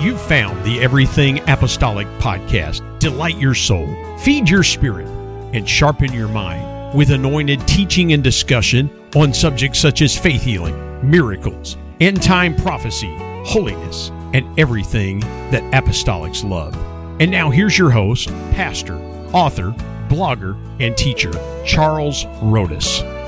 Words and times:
You've 0.00 0.22
found 0.22 0.64
the 0.64 0.80
Everything 0.80 1.40
Apostolic 1.46 2.06
podcast. 2.20 2.98
Delight 3.00 3.36
your 3.36 3.54
soul, 3.54 3.94
feed 4.16 4.48
your 4.48 4.62
spirit, 4.62 5.06
and 5.52 5.68
sharpen 5.68 6.10
your 6.14 6.26
mind 6.26 6.96
with 6.96 7.10
anointed 7.10 7.68
teaching 7.68 8.14
and 8.14 8.24
discussion 8.24 8.88
on 9.14 9.34
subjects 9.34 9.78
such 9.78 10.00
as 10.00 10.16
faith 10.16 10.40
healing, 10.40 10.74
miracles, 11.08 11.76
end 12.00 12.22
time 12.22 12.56
prophecy, 12.56 13.14
holiness, 13.44 14.08
and 14.32 14.58
everything 14.58 15.20
that 15.50 15.62
apostolics 15.74 16.48
love. 16.48 16.74
And 17.20 17.30
now 17.30 17.50
here's 17.50 17.76
your 17.76 17.90
host, 17.90 18.28
pastor, 18.52 18.96
author, 19.34 19.72
blogger, 20.08 20.56
and 20.80 20.96
teacher, 20.96 21.32
Charles 21.66 22.24
Rhodus. 22.40 23.19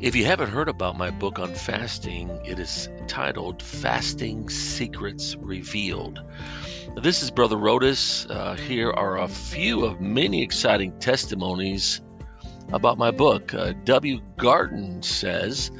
If 0.00 0.16
you 0.16 0.24
haven't 0.24 0.50
heard 0.50 0.68
about 0.68 0.98
my 0.98 1.10
book 1.10 1.38
on 1.38 1.54
fasting, 1.54 2.28
it 2.44 2.58
is 2.58 2.88
titled 3.06 3.62
Fasting 3.62 4.48
Secrets 4.48 5.36
Revealed. 5.36 6.20
This 7.00 7.22
is 7.22 7.30
Brother 7.30 7.56
Rhodus. 7.56 8.28
Uh, 8.28 8.54
here 8.54 8.90
are 8.90 9.18
a 9.18 9.28
few 9.28 9.84
of 9.84 10.00
many 10.00 10.42
exciting 10.42 10.98
testimonies 10.98 12.00
about 12.72 12.98
my 12.98 13.12
book. 13.12 13.54
Uh, 13.54 13.72
w. 13.84 14.20
Garden 14.36 15.00
says, 15.00 15.70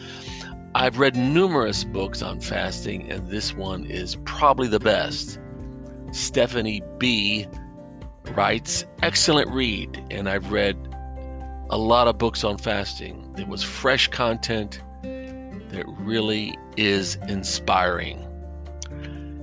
I've 0.77 1.00
read 1.00 1.17
numerous 1.17 1.83
books 1.83 2.22
on 2.22 2.41
fasting, 2.41 3.11
and 3.11 3.28
this 3.28 3.52
one 3.52 3.84
is 3.84 4.17
probably 4.24 4.69
the 4.69 4.80
best. 4.80 5.41
Stephanie 6.12 6.83
B. 6.98 7.48
writes, 8.30 8.86
Excellent 9.02 9.50
read, 9.50 10.06
and 10.12 10.28
I've 10.28 10.52
read 10.52 10.94
a 11.70 11.79
lot 11.79 12.09
of 12.09 12.19
books 12.19 12.45
on 12.45 12.59
fasting. 12.59 13.34
It 13.39 13.48
was 13.48 13.62
fresh 13.62 14.09
content 14.09 14.81
that 15.03 15.84
really 15.98 16.57
is 16.77 17.17
inspiring. 17.29 18.27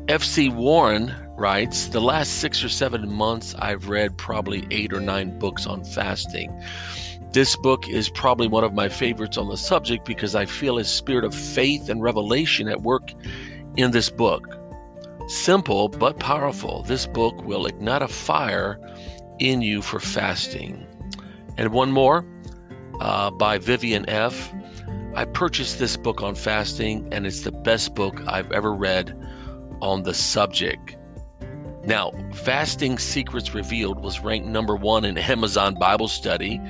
F.C. 0.07 0.49
Warren 0.49 1.13
writes 1.37 1.87
The 1.87 2.01
last 2.01 2.39
six 2.39 2.63
or 2.63 2.69
seven 2.69 3.11
months, 3.11 3.55
I've 3.59 3.89
read 3.89 4.17
probably 4.17 4.67
eight 4.71 4.93
or 4.93 4.99
nine 4.99 5.37
books 5.39 5.65
on 5.65 5.83
fasting. 5.83 6.51
This 7.31 7.55
book 7.55 7.87
is 7.87 8.09
probably 8.09 8.47
one 8.47 8.63
of 8.63 8.73
my 8.73 8.89
favorites 8.89 9.37
on 9.37 9.47
the 9.47 9.57
subject 9.57 10.05
because 10.05 10.35
I 10.35 10.45
feel 10.45 10.77
a 10.77 10.83
spirit 10.83 11.23
of 11.23 11.33
faith 11.33 11.89
and 11.89 12.01
revelation 12.01 12.67
at 12.67 12.81
work 12.81 13.11
in 13.77 13.91
this 13.91 14.09
book. 14.09 14.57
Simple 15.27 15.87
but 15.87 16.19
powerful, 16.19 16.83
this 16.83 17.07
book 17.07 17.41
will 17.45 17.65
ignite 17.65 18.01
a 18.01 18.07
fire 18.07 18.79
in 19.39 19.61
you 19.61 19.81
for 19.81 19.99
fasting. 19.99 20.85
And 21.57 21.71
one 21.71 21.91
more 21.91 22.25
uh, 22.99 23.31
by 23.31 23.57
Vivian 23.57 24.09
F. 24.09 24.53
I 25.13 25.25
purchased 25.25 25.79
this 25.79 25.97
book 25.97 26.21
on 26.21 26.35
fasting, 26.35 27.07
and 27.11 27.27
it's 27.27 27.41
the 27.41 27.51
best 27.51 27.95
book 27.95 28.21
I've 28.27 28.51
ever 28.51 28.73
read 28.73 29.15
on 29.81 30.03
the 30.03 30.13
subject. 30.13 30.95
Now, 31.83 32.11
Fasting 32.33 32.99
Secrets 32.99 33.53
Revealed 33.53 34.01
was 34.03 34.19
ranked 34.19 34.47
number 34.47 34.75
one 34.75 35.03
in 35.03 35.17
Amazon 35.17 35.75
Bible 35.75 36.07
Study. 36.07 36.61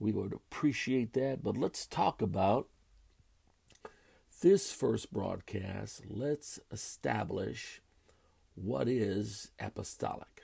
We 0.00 0.10
would 0.10 0.32
appreciate 0.32 1.12
that. 1.12 1.44
But 1.44 1.56
let's 1.56 1.86
talk 1.86 2.20
about 2.20 2.66
this 4.40 4.72
first 4.72 5.12
broadcast. 5.12 6.02
Let's 6.08 6.58
establish 6.72 7.80
what 8.56 8.88
is 8.88 9.52
apostolic. 9.60 10.39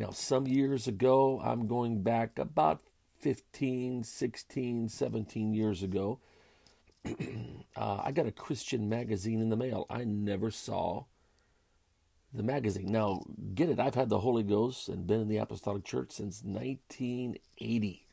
Now, 0.00 0.12
some 0.12 0.46
years 0.46 0.88
ago, 0.88 1.42
I'm 1.44 1.66
going 1.66 2.00
back 2.00 2.38
about 2.38 2.80
15, 3.18 4.02
16, 4.02 4.88
17 4.88 5.52
years 5.52 5.82
ago. 5.82 6.20
uh, 7.76 8.00
I 8.02 8.10
got 8.10 8.24
a 8.24 8.32
Christian 8.32 8.88
magazine 8.88 9.42
in 9.42 9.50
the 9.50 9.58
mail. 9.58 9.84
I 9.90 10.04
never 10.04 10.50
saw 10.50 11.04
the 12.32 12.42
magazine. 12.42 12.90
Now, 12.90 13.24
get 13.54 13.68
it, 13.68 13.78
I've 13.78 13.94
had 13.94 14.08
the 14.08 14.20
Holy 14.20 14.42
Ghost 14.42 14.88
and 14.88 15.06
been 15.06 15.20
in 15.20 15.28
the 15.28 15.36
Apostolic 15.36 15.84
Church 15.84 16.12
since 16.12 16.42
1980. 16.42 18.06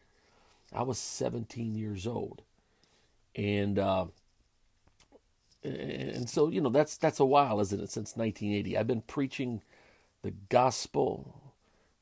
I 0.73 0.83
was 0.83 0.97
17 0.97 1.73
years 1.73 2.05
old. 2.05 2.41
And, 3.33 3.79
uh, 3.79 4.07
and 5.63 6.29
so 6.29 6.49
you 6.49 6.59
know 6.59 6.69
that's 6.69 6.97
that's 6.97 7.21
a 7.21 7.25
while, 7.25 7.61
isn't 7.61 7.79
it? 7.79 7.91
Since 7.91 8.17
1980, 8.17 8.77
I've 8.77 8.87
been 8.87 9.01
preaching 9.01 9.61
the 10.21 10.31
gospel, 10.49 11.46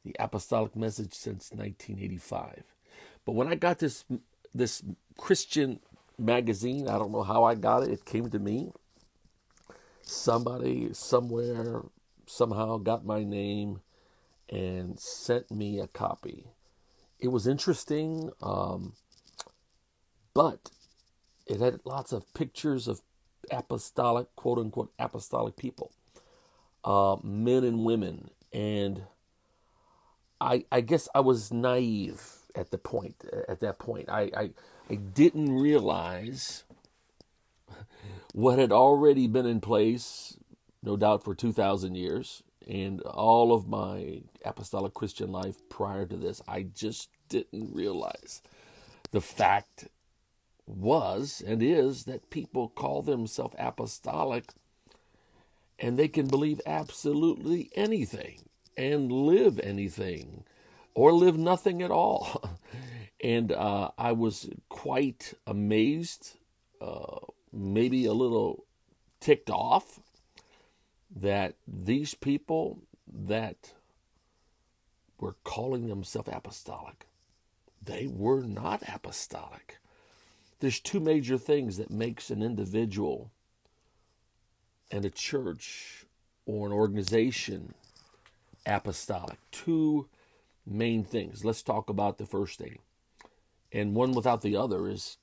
the 0.06 0.16
apostolic 0.20 0.76
message 0.76 1.14
since 1.14 1.52
1985. 1.52 2.64
But 3.25 3.34
when 3.34 3.48
I 3.48 3.56
got 3.56 3.80
this 3.80 4.06
this 4.54 4.81
Christian 5.18 5.80
magazine. 6.18 6.88
I 6.88 6.98
don't 6.98 7.12
know 7.12 7.24
how 7.24 7.44
I 7.44 7.56
got 7.56 7.84
it. 7.84 7.92
It 7.92 8.06
came 8.06 8.30
to 8.30 8.40
me. 8.40 8.72
Somebody 10.02 10.94
somewhere 10.94 11.81
somehow 12.25 12.78
got 12.78 13.06
my 13.06 13.24
name 13.24 13.81
and 14.50 15.00
sent 15.00 15.52
me 15.52 15.80
a 15.80 15.88
copy. 15.88 16.48
It 17.19 17.30
was 17.30 17.48
interesting, 17.48 18.30
um, 18.42 18.94
but 20.34 20.72
it 21.48 21.60
had 21.60 21.80
lots 21.86 22.12
of 22.12 22.31
pictures 22.34 22.88
of 22.88 23.01
apostolic, 23.51 24.28
quote 24.36 24.60
unquote, 24.60 24.92
apostolic 25.00 25.56
people, 25.56 25.92
uh, 26.84 27.18
men 27.24 27.63
and 27.63 27.84
women. 27.84 28.30
And 28.54 29.04
I, 30.40 30.66
I 30.72 30.82
guess 30.82 31.08
I 31.16 31.22
was 31.22 31.52
naive 31.52 32.22
at 32.56 32.72
the 32.72 32.78
point. 32.78 33.24
At 33.48 33.60
that 33.62 33.80
point, 33.80 34.10
I, 34.10 34.32
I 34.36 34.50
I 34.90 34.96
didn't 34.96 35.52
realize 35.58 36.64
what 38.34 38.60
had 38.60 38.72
already 38.72 39.28
been 39.28 39.46
in 39.46 39.62
place, 39.62 40.38
no 40.84 40.96
doubt, 40.98 41.24
for 41.24 41.34
2,000 41.34 41.96
years, 41.96 42.44
and 42.68 43.02
all 43.02 43.54
of 43.54 43.68
my 43.68 44.22
apostolic 44.44 44.94
Christian 44.94 45.32
life 45.32 45.58
prior 45.70 46.06
to 46.06 46.16
this. 46.16 46.42
I 46.48 46.64
just 46.64 47.10
didn't 47.30 47.74
realize. 47.74 48.42
The 49.12 49.22
fact 49.22 49.88
was 50.68 51.44
and 51.46 51.62
is 51.62 52.06
that 52.06 52.30
people 52.30 52.70
call 52.70 53.02
themselves 53.02 53.56
apostolic 53.60 54.46
and 55.78 55.98
they 55.98 56.08
can 56.08 56.28
believe 56.28 56.60
absolutely 56.66 57.70
anything. 57.76 58.40
And 58.77 59.12
live 59.12 59.60
anything 59.60 60.44
or 60.94 61.13
live 61.13 61.38
nothing 61.38 61.81
at 61.81 61.92
all. 61.92 62.57
and 63.24 63.51
uh, 63.51 63.92
I 63.98 64.12
was 64.12 64.50
quite 64.69 65.33
amazed, 65.45 66.38
uh, 66.81 67.19
maybe 67.51 68.06
a 68.06 68.13
little 68.13 68.66
ticked 69.19 69.50
off 69.50 70.00
that 71.16 71.56
these 71.68 72.13
people 72.13 72.80
that 73.07 73.74
were 75.19 75.36
calling 75.44 75.88
themselves 75.88 76.30
apostolic, 76.31 77.06
they 77.81 78.07
were 78.07 78.42
not 78.42 78.83
apostolic. 78.88 79.77
There's 80.60 80.80
two 80.80 81.00
major 81.00 81.38
things 81.38 81.77
that 81.77 81.89
makes 81.89 82.30
an 82.30 82.42
individual 82.42 83.31
and 84.92 85.06
a 85.06 85.10
church 85.10 86.06
or 86.45 86.68
an 86.68 86.74
organization 86.74 87.74
apostolic. 88.65 89.38
Two 89.51 90.07
main 90.65 91.03
things. 91.03 91.45
Let's 91.45 91.63
talk 91.63 91.89
about 91.89 92.17
the 92.17 92.25
first 92.25 92.57
thing. 92.57 92.79
And 93.71 93.95
one 93.95 94.13
without 94.13 94.41
the 94.41 94.56
other 94.56 94.88
is 94.88 95.17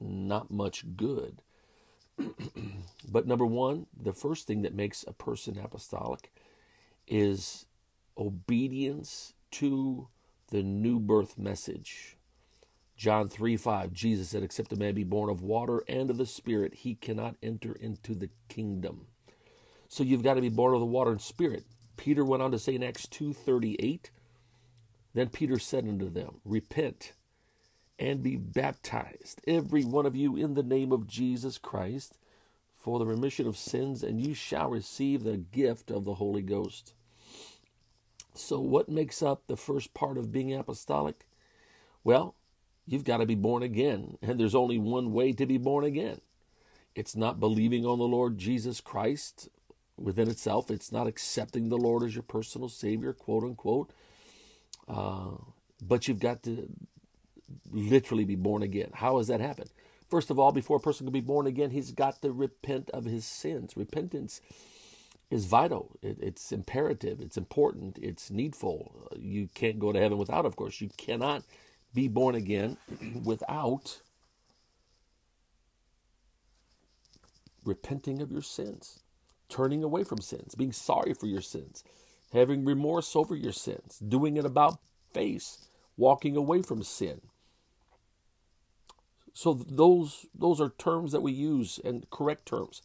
not 0.00 0.50
much 0.50 0.84
good. 0.96 1.42
but 3.08 3.26
number 3.26 3.46
one, 3.46 3.86
the 3.98 4.12
first 4.12 4.46
thing 4.46 4.62
that 4.62 4.74
makes 4.74 5.04
a 5.06 5.12
person 5.12 5.58
apostolic 5.58 6.32
is 7.06 7.66
obedience 8.18 9.34
to 9.52 10.08
the 10.48 10.62
new 10.62 10.98
birth 10.98 11.38
message. 11.38 12.16
John 12.96 13.28
3 13.28 13.56
5, 13.56 13.92
Jesus 13.92 14.28
said, 14.28 14.42
Except 14.42 14.72
a 14.72 14.76
man 14.76 14.94
be 14.94 15.04
born 15.04 15.30
of 15.30 15.42
water 15.42 15.82
and 15.88 16.10
of 16.10 16.18
the 16.18 16.26
Spirit, 16.26 16.74
he 16.74 16.94
cannot 16.94 17.36
enter 17.42 17.72
into 17.72 18.14
the 18.14 18.28
kingdom. 18.48 19.06
So 19.88 20.04
you've 20.04 20.22
got 20.22 20.34
to 20.34 20.40
be 20.40 20.50
born 20.50 20.74
of 20.74 20.80
the 20.80 20.86
water 20.86 21.10
and 21.10 21.20
spirit. 21.20 21.64
Peter 22.00 22.24
went 22.24 22.42
on 22.42 22.50
to 22.50 22.58
say 22.58 22.74
in 22.74 22.82
Acts 22.82 23.06
2:38, 23.06 24.10
then 25.12 25.28
Peter 25.28 25.58
said 25.58 25.86
unto 25.86 26.08
them, 26.08 26.40
Repent 26.46 27.12
and 27.98 28.22
be 28.22 28.36
baptized, 28.36 29.42
every 29.46 29.84
one 29.84 30.06
of 30.06 30.16
you, 30.16 30.34
in 30.34 30.54
the 30.54 30.62
name 30.62 30.92
of 30.92 31.06
Jesus 31.06 31.58
Christ, 31.58 32.16
for 32.74 32.98
the 32.98 33.04
remission 33.04 33.46
of 33.46 33.58
sins, 33.58 34.02
and 34.02 34.18
you 34.18 34.32
shall 34.32 34.70
receive 34.70 35.24
the 35.24 35.36
gift 35.36 35.90
of 35.90 36.06
the 36.06 36.14
Holy 36.14 36.40
Ghost. 36.40 36.94
So, 38.32 38.60
what 38.60 38.88
makes 38.88 39.22
up 39.22 39.46
the 39.46 39.58
first 39.58 39.92
part 39.92 40.16
of 40.16 40.32
being 40.32 40.54
apostolic? 40.54 41.26
Well, 42.02 42.34
you've 42.86 43.04
got 43.04 43.18
to 43.18 43.26
be 43.26 43.34
born 43.34 43.62
again, 43.62 44.16
and 44.22 44.40
there's 44.40 44.54
only 44.54 44.78
one 44.78 45.12
way 45.12 45.32
to 45.32 45.44
be 45.44 45.58
born 45.58 45.84
again. 45.84 46.22
It's 46.94 47.14
not 47.14 47.40
believing 47.40 47.84
on 47.84 47.98
the 47.98 48.08
Lord 48.08 48.38
Jesus 48.38 48.80
Christ 48.80 49.50
within 50.00 50.28
itself, 50.30 50.70
it's 50.70 50.92
not 50.92 51.06
accepting 51.06 51.68
the 51.68 51.78
Lord 51.78 52.04
as 52.04 52.14
your 52.14 52.24
personal 52.24 52.68
Savior, 52.68 53.12
quote 53.12 53.44
unquote. 53.44 53.92
Uh, 54.88 55.32
but 55.82 56.08
you've 56.08 56.20
got 56.20 56.42
to 56.44 56.68
literally 57.72 58.24
be 58.24 58.36
born 58.36 58.62
again. 58.62 58.90
How 58.94 59.18
does 59.18 59.28
that 59.28 59.40
happen? 59.40 59.66
First 60.10 60.30
of 60.30 60.38
all, 60.38 60.52
before 60.52 60.78
a 60.78 60.80
person 60.80 61.06
can 61.06 61.12
be 61.12 61.20
born 61.20 61.46
again, 61.46 61.70
he's 61.70 61.92
got 61.92 62.22
to 62.22 62.32
repent 62.32 62.90
of 62.90 63.04
his 63.04 63.24
sins. 63.24 63.76
Repentance 63.76 64.40
is 65.30 65.46
vital. 65.46 65.96
It, 66.02 66.18
it's 66.20 66.52
imperative. 66.52 67.20
It's 67.20 67.36
important. 67.36 67.98
It's 68.02 68.30
needful. 68.30 69.10
You 69.18 69.48
can't 69.54 69.78
go 69.78 69.92
to 69.92 70.00
heaven 70.00 70.18
without, 70.18 70.46
of 70.46 70.56
course. 70.56 70.80
You 70.80 70.90
cannot 70.96 71.44
be 71.94 72.08
born 72.08 72.34
again 72.34 72.76
without 73.24 74.00
repenting 77.64 78.22
of 78.22 78.32
your 78.32 78.42
sins, 78.42 79.00
turning 79.50 79.82
away 79.82 80.04
from 80.04 80.20
sins, 80.20 80.54
being 80.54 80.72
sorry 80.72 81.14
for 81.14 81.26
your 81.26 81.40
sins, 81.42 81.84
having 82.32 82.64
remorse 82.64 83.14
over 83.16 83.34
your 83.34 83.52
sins, 83.52 83.98
doing 83.98 84.36
it 84.36 84.44
about 84.44 84.78
face, 85.12 85.66
walking 85.96 86.36
away 86.36 86.62
from 86.62 86.82
sin. 86.82 87.20
So 89.32 89.54
those 89.54 90.26
those 90.34 90.60
are 90.60 90.70
terms 90.70 91.12
that 91.12 91.22
we 91.22 91.32
use 91.32 91.80
and 91.84 92.08
correct 92.10 92.46
terms 92.46 92.82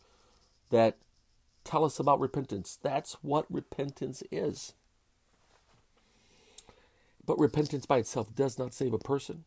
that 0.69 0.97
tell 1.63 1.83
us 1.83 1.99
about 1.99 2.19
repentance. 2.19 2.77
That's 2.81 3.13
what 3.21 3.51
repentance 3.51 4.23
is. 4.31 4.73
But 7.25 7.39
repentance 7.39 7.85
by 7.85 7.97
itself 7.97 8.35
does 8.35 8.59
not 8.59 8.73
save 8.73 8.93
a 8.93 8.99
person, 8.99 9.45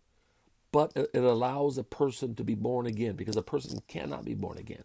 but 0.73 0.93
it 0.97 1.15
allows 1.15 1.79
a 1.79 1.85
person 1.85 2.35
to 2.35 2.45
be 2.45 2.55
born 2.55 2.87
again 2.87 3.15
because 3.15 3.37
a 3.37 3.43
person 3.43 3.81
cannot 3.87 4.25
be 4.25 4.35
born 4.35 4.59
again 4.59 4.85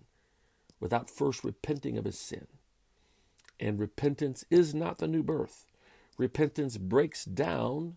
without 0.84 1.10
first 1.10 1.46
repenting 1.46 1.98
of 1.98 2.04
his 2.04 2.20
sin. 2.20 2.46
And 3.58 3.80
repentance 3.80 4.44
is 4.52 4.76
not 4.76 4.98
the 4.98 5.08
new 5.08 5.24
birth. 5.24 5.66
Repentance 6.18 6.78
breaks 6.78 7.24
down 7.24 7.96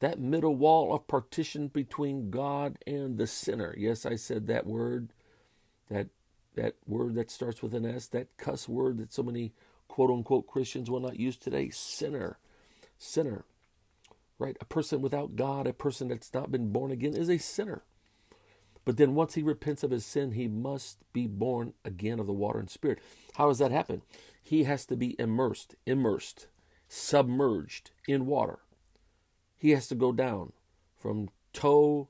that 0.00 0.20
middle 0.20 0.54
wall 0.54 0.94
of 0.94 1.08
partition 1.08 1.68
between 1.68 2.28
God 2.28 2.76
and 2.86 3.16
the 3.16 3.26
sinner. 3.26 3.74
Yes, 3.78 4.04
I 4.04 4.16
said 4.16 4.46
that 4.46 4.66
word, 4.66 5.14
that 5.88 6.08
that 6.54 6.74
word 6.86 7.14
that 7.14 7.30
starts 7.30 7.62
with 7.62 7.74
an 7.74 7.86
S, 7.86 8.08
that 8.08 8.36
cuss 8.36 8.68
word 8.68 8.98
that 8.98 9.14
so 9.14 9.22
many 9.22 9.54
quote 9.88 10.10
unquote 10.10 10.46
Christians 10.46 10.90
will 10.90 11.00
not 11.00 11.18
use 11.18 11.38
today, 11.38 11.70
sinner. 11.70 12.36
Sinner. 12.98 13.46
Right? 14.38 14.58
A 14.60 14.66
person 14.66 15.00
without 15.00 15.34
God, 15.34 15.66
a 15.66 15.72
person 15.72 16.08
that's 16.08 16.34
not 16.34 16.52
been 16.52 16.72
born 16.72 16.90
again 16.90 17.16
is 17.16 17.30
a 17.30 17.38
sinner. 17.38 17.84
But 18.84 18.96
then 18.96 19.14
once 19.14 19.34
he 19.34 19.42
repents 19.42 19.82
of 19.82 19.90
his 19.90 20.04
sin, 20.04 20.32
he 20.32 20.48
must 20.48 20.98
be 21.12 21.26
born 21.26 21.74
again 21.84 22.18
of 22.18 22.26
the 22.26 22.32
water 22.32 22.58
and 22.58 22.70
spirit. 22.70 22.98
How 23.34 23.48
does 23.48 23.58
that 23.58 23.72
happen? 23.72 24.02
He 24.42 24.64
has 24.64 24.86
to 24.86 24.96
be 24.96 25.16
immersed, 25.18 25.74
immersed, 25.86 26.46
submerged 26.88 27.90
in 28.08 28.26
water. 28.26 28.60
He 29.58 29.70
has 29.70 29.86
to 29.88 29.94
go 29.94 30.12
down 30.12 30.52
from 30.96 31.28
toe 31.52 32.08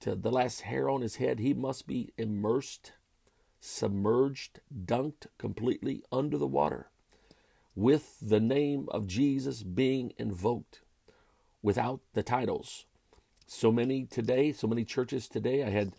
to 0.00 0.14
the 0.14 0.30
last 0.30 0.62
hair 0.62 0.88
on 0.88 1.02
his 1.02 1.16
head. 1.16 1.38
He 1.38 1.54
must 1.54 1.86
be 1.86 2.12
immersed, 2.18 2.92
submerged, 3.60 4.60
dunked 4.84 5.28
completely 5.38 6.02
under 6.10 6.36
the 6.36 6.46
water 6.46 6.90
with 7.74 8.18
the 8.20 8.40
name 8.40 8.88
of 8.90 9.06
Jesus 9.06 9.62
being 9.62 10.12
invoked 10.18 10.80
without 11.62 12.00
the 12.14 12.22
titles 12.22 12.86
so 13.50 13.72
many 13.72 14.04
today, 14.04 14.52
so 14.52 14.68
many 14.68 14.84
churches 14.84 15.26
today. 15.26 15.64
I 15.64 15.70
had 15.70 15.92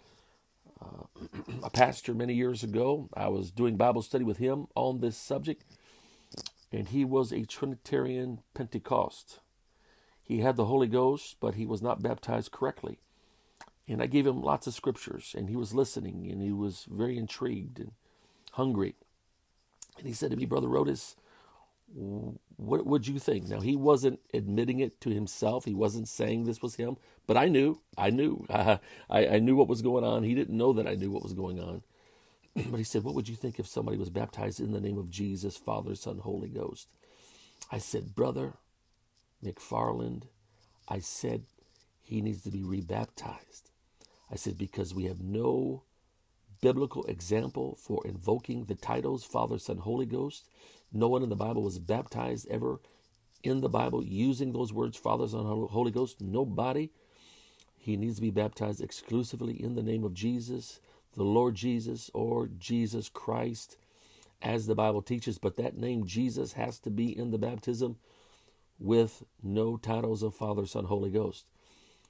uh, 0.82 1.04
a 1.64 1.70
pastor 1.70 2.14
many 2.14 2.34
years 2.34 2.64
ago. 2.64 3.10
I 3.14 3.28
was 3.28 3.52
doing 3.52 3.76
Bible 3.76 4.02
study 4.02 4.24
with 4.24 4.38
him 4.38 4.68
on 4.74 5.02
this 5.02 5.18
subject, 5.18 5.66
and 6.72 6.88
he 6.88 7.04
was 7.04 7.34
a 7.34 7.44
Trinitarian 7.44 8.40
Pentecost. 8.54 9.42
He 10.24 10.40
had 10.40 10.56
the 10.56 10.66
Holy 10.66 10.88
Ghost, 10.88 11.36
but 11.42 11.56
he 11.56 11.66
was 11.66 11.82
not 11.82 12.02
baptized 12.02 12.54
correctly. 12.54 13.00
And 13.86 14.02
I 14.02 14.06
gave 14.06 14.26
him 14.26 14.42
lots 14.42 14.66
of 14.66 14.74
scriptures, 14.74 15.36
and 15.38 15.50
he 15.50 15.58
was 15.58 15.74
listening, 15.74 16.30
and 16.32 16.42
he 16.42 16.54
was 16.54 16.86
very 16.90 17.18
intrigued 17.18 17.80
and 17.80 17.92
hungry. 18.54 18.96
And 19.98 20.08
he 20.08 20.14
said 20.14 20.32
to 20.32 20.38
me, 20.38 20.46
Brother 20.46 20.70
Rhodus, 20.70 21.16
what 21.94 22.86
would 22.86 23.08
you 23.08 23.20
think? 23.20 23.48
Now, 23.48 23.60
he 23.62 23.76
wasn't 23.76 24.20
admitting 24.34 24.80
it 24.80 25.02
to 25.02 25.10
himself. 25.10 25.66
He 25.66 25.74
wasn't 25.74 26.08
saying 26.08 26.46
this 26.46 26.62
was 26.62 26.76
him, 26.76 26.98
but 27.28 27.38
I 27.38 27.48
knew. 27.48 27.82
I 27.98 28.10
knew. 28.10 28.46
Uh, 28.50 28.78
I, 29.10 29.28
I 29.28 29.40
knew 29.40 29.56
what 29.56 29.68
was 29.68 29.82
going 29.82 30.04
on. 30.04 30.24
He 30.24 30.36
didn't 30.36 30.58
know 30.58 30.74
that 30.74 30.88
I 30.88 30.96
knew 30.96 31.12
what 31.12 31.24
was 31.24 31.34
going 31.34 31.60
on. 31.60 31.84
but 32.56 32.78
he 32.78 32.84
said, 32.84 33.04
What 33.04 33.16
would 33.16 33.30
you 33.30 33.36
think 33.36 33.60
if 33.60 33.68
somebody 33.68 33.98
was 33.98 34.10
baptized 34.10 34.60
in 34.60 34.72
the 34.72 34.82
name 34.82 34.98
of 34.98 35.10
Jesus, 35.10 35.58
Father, 35.58 35.96
Son, 35.96 36.20
Holy 36.20 36.50
Ghost? 36.50 36.90
I 37.72 37.78
said, 37.78 38.16
Brother 38.16 38.54
McFarland, 39.44 40.24
I 40.88 41.00
said, 41.00 41.44
he 42.04 42.22
needs 42.22 42.44
to 42.44 42.52
be 42.52 42.64
rebaptized. 42.64 43.70
I 44.32 44.36
said, 44.36 44.58
because 44.58 44.94
we 44.94 45.06
have 45.06 45.22
no 45.22 45.84
biblical 46.62 47.04
example 47.06 47.78
for 47.82 48.06
invoking 48.06 48.66
the 48.66 48.76
titles 48.76 49.24
Father, 49.24 49.58
Son, 49.58 49.78
Holy 49.78 50.06
Ghost. 50.06 50.48
No 50.92 51.08
one 51.08 51.24
in 51.24 51.30
the 51.30 51.36
Bible 51.36 51.64
was 51.64 51.80
baptized 51.80 52.48
ever 52.50 52.80
in 53.44 53.62
the 53.62 53.70
Bible 53.70 54.04
using 54.04 54.52
those 54.52 54.74
words, 54.74 54.98
Father, 54.98 55.28
Son, 55.28 55.46
Holy 55.46 55.92
Ghost. 55.92 56.22
Nobody. 56.22 56.92
He 57.78 57.98
needs 57.98 58.16
to 58.16 58.22
be 58.22 58.30
baptized 58.30 58.82
exclusively 58.82 59.62
in 59.62 59.76
the 59.76 59.82
name 59.82 60.04
of 60.04 60.14
Jesus, 60.14 60.80
the 61.16 61.24
Lord 61.24 61.56
Jesus, 61.56 62.12
or 62.14 62.48
Jesus 62.48 63.10
Christ, 63.10 63.78
as 64.42 64.68
the 64.68 64.76
Bible 64.76 65.02
teaches. 65.02 65.40
But 65.40 65.56
that 65.58 65.78
name, 65.78 66.06
Jesus, 66.06 66.54
has 66.54 66.78
to 66.80 66.92
be 66.92 67.18
in 67.18 67.32
the 67.32 67.40
baptism 67.40 67.98
with 68.78 69.24
no 69.42 69.78
titles 69.78 70.22
of 70.22 70.36
Father, 70.36 70.66
Son, 70.66 70.86
Holy 70.86 71.10
Ghost. 71.10 71.46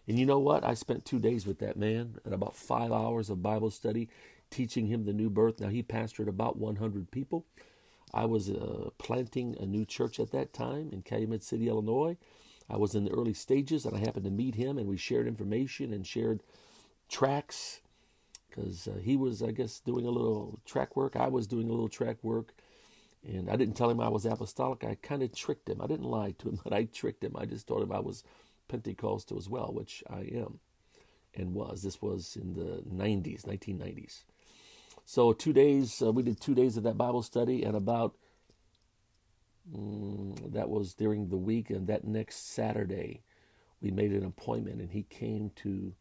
And 0.08 0.20
you 0.20 0.26
know 0.26 0.40
what? 0.40 0.66
I 0.66 0.74
spent 0.74 1.06
two 1.06 1.20
days 1.20 1.46
with 1.46 1.60
that 1.60 1.78
man 1.78 2.18
and 2.26 2.34
about 2.34 2.56
five 2.56 2.92
hours 2.92 3.30
of 3.30 3.44
Bible 3.44 3.72
study 3.72 4.10
teaching 4.50 4.88
him 4.88 5.06
the 5.06 5.14
new 5.14 5.30
birth. 5.30 5.62
Now, 5.62 5.70
he 5.70 5.84
pastored 5.84 6.28
about 6.28 6.58
100 6.58 7.12
people. 7.12 7.46
I 8.14 8.26
was 8.26 8.50
uh, 8.50 8.90
planting 8.98 9.56
a 9.60 9.66
new 9.66 9.86
church 9.86 10.20
at 10.20 10.32
that 10.32 10.54
time 10.54 10.90
in 10.92 11.02
Calumet 11.02 11.44
City, 11.44 11.68
Illinois. 11.68 12.18
I 12.70 12.78
was 12.78 12.96
in 12.96 13.06
the 13.06 13.12
early 13.12 13.34
stages 13.34 13.86
and 13.86 13.96
I 13.96 14.00
happened 14.00 14.26
to 14.26 14.32
meet 14.32 14.56
him 14.56 14.78
and 14.78 14.88
we 14.88 14.98
shared 14.98 15.28
information 15.28 15.94
and 15.94 16.06
shared 16.06 16.42
tracks 17.10 17.82
because 18.50 18.88
uh, 18.88 19.00
he 19.02 19.16
was, 19.16 19.42
I 19.42 19.52
guess, 19.52 19.80
doing 19.80 20.06
a 20.06 20.12
little 20.12 20.60
track 20.66 20.96
work. 20.96 21.16
I 21.16 21.28
was 21.28 21.48
doing 21.48 21.68
a 21.68 21.72
little 21.72 21.90
track 21.90 22.18
work. 22.22 22.54
And 23.26 23.50
I 23.50 23.56
didn't 23.56 23.76
tell 23.76 23.90
him 23.90 24.02
I 24.02 24.10
was 24.10 24.26
apostolic. 24.26 24.84
I 24.84 24.98
kind 25.02 25.22
of 25.22 25.34
tricked 25.34 25.70
him. 25.70 25.82
I 25.82 25.88
didn't 25.88 26.06
lie 26.06 26.32
to 26.40 26.50
him, 26.50 26.60
but 26.64 26.74
I 26.74 26.86
tricked 26.86 27.24
him. 27.24 27.36
I 27.38 27.46
just 27.46 27.68
told 27.68 27.84
him 27.84 27.92
I 27.92 28.00
was 28.00 28.24
Pentecostal 28.68 29.38
as 29.38 29.50
well, 29.50 29.72
which 29.74 30.04
I 30.10 30.22
am 30.22 30.60
and 31.34 31.54
was. 31.54 31.84
This 31.84 32.02
was 32.02 32.38
in 32.40 32.54
the 32.54 32.84
90s, 32.90 33.46
1990s. 33.46 34.24
So 35.06 35.34
two 35.34 35.54
days, 35.54 36.02
uh, 36.02 36.12
we 36.12 36.24
did 36.24 36.40
two 36.40 36.56
days 36.56 36.78
of 36.78 36.84
that 36.84 36.98
Bible 36.98 37.24
study, 37.24 37.64
and 37.64 37.76
about 37.76 38.16
mm, 39.74 40.54
that 40.54 40.70
was 40.70 40.94
during 40.94 41.30
the 41.30 41.38
week, 41.38 41.70
and 41.70 41.88
that 41.88 42.06
next 42.06 42.54
Saturday, 42.54 43.22
we 43.82 43.92
made 43.92 44.12
an 44.12 44.24
appointment, 44.26 44.80
and 44.80 44.92
he 44.92 45.04
came 45.04 45.52
to 45.58 45.94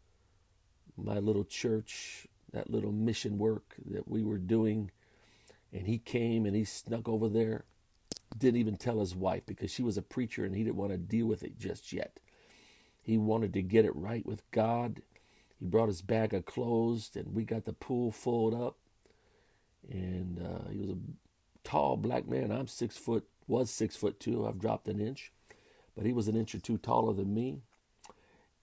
my 0.96 1.18
little 1.18 1.44
church, 1.44 2.26
that 2.52 2.70
little 2.70 2.92
mission 2.92 3.38
work 3.38 3.74
that 3.90 4.06
we 4.08 4.22
were 4.22 4.38
doing, 4.38 4.90
and 5.72 5.86
he 5.86 5.98
came 5.98 6.46
and 6.46 6.54
he 6.54 6.64
snuck 6.64 7.08
over 7.08 7.28
there. 7.28 7.64
Didn't 8.36 8.60
even 8.60 8.76
tell 8.76 9.00
his 9.00 9.14
wife 9.16 9.42
because 9.46 9.72
she 9.72 9.82
was 9.82 9.96
a 9.96 10.02
preacher 10.02 10.44
and 10.44 10.54
he 10.54 10.62
didn't 10.62 10.76
want 10.76 10.92
to 10.92 10.98
deal 10.98 11.26
with 11.26 11.42
it 11.42 11.58
just 11.58 11.92
yet. 11.92 12.20
He 13.02 13.18
wanted 13.18 13.52
to 13.54 13.62
get 13.62 13.84
it 13.84 13.96
right 13.96 14.24
with 14.24 14.48
God. 14.50 15.02
He 15.58 15.66
brought 15.66 15.88
his 15.88 16.02
bag 16.02 16.32
of 16.32 16.44
clothes, 16.44 17.10
and 17.14 17.34
we 17.34 17.44
got 17.44 17.64
the 17.64 17.72
pool 17.72 18.12
filled 18.12 18.54
up. 18.54 18.76
And 19.88 20.40
uh, 20.40 20.68
he 20.70 20.78
was 20.78 20.90
a 20.90 20.98
tall 21.64 21.96
black 21.96 22.28
man. 22.28 22.50
I'm 22.50 22.66
six 22.66 22.96
foot, 22.96 23.24
was 23.46 23.70
six 23.70 23.96
foot 23.96 24.20
two. 24.20 24.46
I've 24.46 24.58
dropped 24.58 24.88
an 24.88 25.00
inch, 25.00 25.32
but 25.96 26.06
he 26.06 26.12
was 26.12 26.28
an 26.28 26.36
inch 26.36 26.54
or 26.54 26.58
two 26.60 26.78
taller 26.78 27.14
than 27.14 27.34
me. 27.34 27.60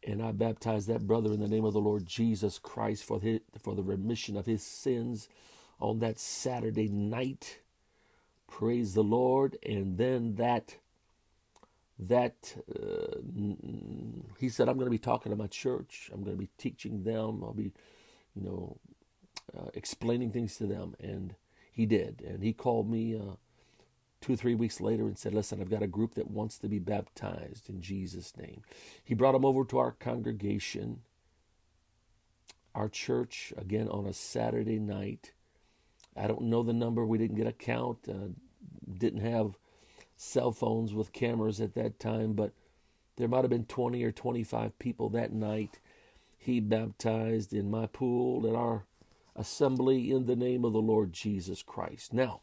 And 0.06 0.22
I 0.22 0.32
baptized 0.32 0.88
that 0.88 1.08
brother 1.08 1.34
in 1.34 1.40
the 1.40 1.48
name 1.48 1.66
of 1.66 1.74
the 1.74 1.82
Lord 1.82 2.06
Jesus 2.06 2.60
Christ 2.60 3.04
for 3.04 3.20
his, 3.20 3.42
for 3.62 3.76
the 3.76 3.84
remission 3.84 4.38
of 4.38 4.46
his 4.46 4.64
sins 4.64 5.28
on 5.80 6.00
that 6.00 6.20
Saturday 6.20 6.88
night. 6.88 7.60
Praise 8.48 8.94
the 8.94 9.04
Lord. 9.04 9.58
And 9.66 9.98
then 9.98 10.36
that 10.36 10.78
that 12.00 12.56
uh, 12.80 13.18
he 14.40 14.50
said, 14.50 14.70
I'm 14.70 14.76
going 14.76 14.86
to 14.86 14.92
be 14.92 15.00
talking 15.00 15.32
to 15.32 15.36
my 15.36 15.48
church. 15.48 16.10
I'm 16.14 16.24
going 16.24 16.36
to 16.36 16.40
be 16.40 16.50
teaching 16.58 17.04
them. 17.04 17.42
I'll 17.44 17.54
be, 17.54 17.72
you 18.36 18.44
know, 18.44 18.78
uh, 19.56 19.70
explaining 19.74 20.32
things 20.32 20.58
to 20.58 20.66
them. 20.66 20.96
And 21.00 21.36
he 21.72 21.86
did. 21.86 22.24
And 22.26 22.44
he 22.44 22.54
called 22.54 22.90
me 22.90 23.16
uh, 23.16 23.36
two 24.22 24.34
or 24.34 24.36
three 24.36 24.56
weeks 24.56 24.82
later 24.82 25.04
and 25.04 25.18
said, 25.18 25.34
Listen, 25.34 25.62
I've 25.62 25.70
got 25.70 25.84
a 25.84 25.88
group 25.88 26.16
that 26.16 26.32
wants 26.32 26.58
to 26.60 26.68
be 26.68 26.80
baptized 26.80 27.70
in 27.70 27.82
Jesus' 27.82 28.36
name. 28.38 28.64
He 29.04 29.14
brought 29.14 29.34
them 29.34 29.46
over 29.46 29.64
to 29.66 29.78
our 29.78 29.92
congregation, 29.92 31.02
our 32.74 32.90
church, 32.90 33.54
again 33.58 33.88
on 33.88 34.06
a 34.06 34.14
Saturday 34.14 34.80
night. 34.80 35.34
I 36.16 36.28
don't 36.28 36.44
know 36.44 36.64
the 36.64 36.74
number. 36.74 37.06
We 37.06 37.20
didn't 37.20 37.38
get 37.38 37.48
a 37.48 37.52
count. 37.52 38.00
Uh, 38.10 38.30
didn't 38.98 39.22
have 39.22 39.58
cell 40.16 40.52
phones 40.52 40.94
with 40.94 41.14
cameras 41.14 41.62
at 41.62 41.76
that 41.76 42.00
time, 42.00 42.34
but 42.34 42.54
there 43.18 43.28
might 43.28 43.44
have 43.44 43.50
been 43.50 43.66
20 43.66 44.04
or 44.04 44.12
25 44.12 44.78
people 44.80 45.10
that 45.10 45.32
night. 45.32 45.80
He 46.38 46.60
baptized 46.60 47.54
in 47.54 47.70
my 47.70 47.86
pool 47.88 48.48
at 48.48 48.56
our 48.56 48.86
assembly 49.38 50.12
in 50.12 50.26
the 50.26 50.36
name 50.36 50.66
of 50.66 50.74
the 50.74 50.82
Lord 50.82 51.14
Jesus 51.14 51.64
Christ. 51.64 52.14
Now, 52.14 52.42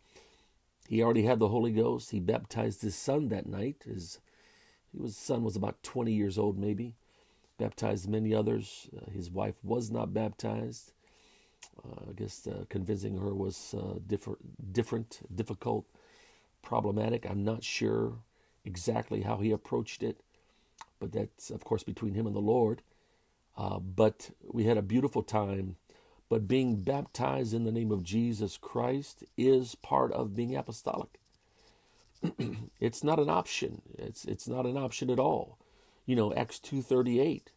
he 0.89 1.03
already 1.03 1.25
had 1.25 1.39
the 1.39 1.49
Holy 1.49 1.73
Ghost. 1.73 2.11
He 2.13 2.21
baptized 2.21 2.83
his 2.83 2.95
son 2.95 3.29
that 3.29 3.47
night. 3.47 3.85
His 3.87 4.21
was 4.95 5.17
son 5.17 5.43
was 5.43 5.57
about 5.57 5.83
20 5.83 6.13
years 6.13 6.39
old, 6.39 6.59
maybe. 6.59 6.95
Baptized 7.59 8.09
many 8.09 8.35
others. 8.35 8.89
Uh, 8.97 9.11
his 9.11 9.31
wife 9.31 9.57
was 9.63 9.91
not 9.91 10.15
baptized. 10.15 10.93
Uh, 11.85 12.11
I 12.11 12.13
guess 12.15 12.47
uh, 12.47 12.65
convincing 12.69 13.19
her 13.19 13.35
was 13.35 13.75
uh, 13.77 13.99
different, 14.07 14.73
different, 14.73 15.21
difficult 15.35 15.87
problematic. 16.63 17.29
I'm 17.29 17.45
not 17.45 17.65
sure 17.65 18.19
exactly 18.65 19.23
how 19.23 19.39
he 19.39 19.51
approached 19.51 20.03
it, 20.03 20.21
but 21.01 21.13
that's, 21.13 21.51
of 21.51 21.65
course, 21.65 21.83
between 21.83 22.15
him 22.15 22.27
and 22.27 22.35
the 22.37 22.41
Lord. 22.41 22.83
Uh, 23.57 23.79
but 23.79 24.31
we 24.53 24.65
had 24.65 24.79
a 24.79 24.83
beautiful 24.83 25.23
time. 25.23 25.77
But 26.35 26.49
being 26.49 26.83
baptized 26.83 27.55
in 27.55 27.63
the 27.63 27.71
name 27.71 27.93
of 27.93 28.03
Jesus 28.03 28.57
Christ 28.57 29.23
is 29.37 29.77
part 29.77 30.11
of 30.11 30.35
being 30.35 30.57
apostolic. 30.57 31.21
it's 32.81 33.05
not 33.05 33.21
an 33.21 33.31
option. 33.31 33.83
It's 33.97 34.25
it's 34.25 34.49
not 34.49 34.67
an 34.67 34.77
option 34.77 35.11
at 35.11 35.21
all. 35.21 35.59
You 36.07 36.17
know, 36.17 36.35
Acts 36.35 36.59
two 36.59 36.83
thirty 36.83 37.21
eight. 37.21 37.51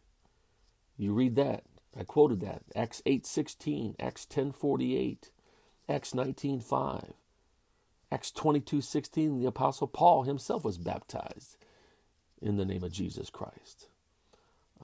You 0.96 1.12
read 1.12 1.34
that. 1.34 1.64
I 1.98 2.04
quoted 2.04 2.38
that. 2.42 2.62
Acts 2.76 3.02
eight 3.04 3.26
sixteen. 3.26 3.96
Acts 3.98 4.24
ten 4.24 4.52
forty 4.52 4.96
eight. 4.96 5.32
Acts 5.88 6.14
nineteen 6.14 6.60
five. 6.60 7.14
Acts 8.12 8.30
22 8.30 8.80
16, 8.80 9.40
the 9.40 9.46
Apostle 9.46 9.88
Paul 9.88 10.22
himself 10.22 10.64
was 10.64 10.78
baptized 10.78 11.56
in 12.40 12.58
the 12.58 12.64
name 12.64 12.84
of 12.84 12.92
Jesus 12.92 13.28
Christ. 13.28 13.88